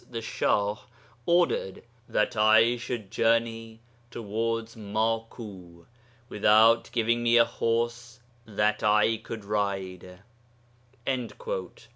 the 0.09 0.19
Shah] 0.21 0.77
ordered 1.27 1.83
that 2.09 2.35
I 2.35 2.75
should 2.77 3.11
journey 3.11 3.81
towards 4.09 4.75
Maku 4.75 5.85
without 6.27 6.89
giving 6.91 7.21
me 7.21 7.37
a 7.37 7.45
horse 7.45 8.19
that 8.47 8.81
I 8.81 9.17
could 9.17 9.45
ride.' 9.45 10.21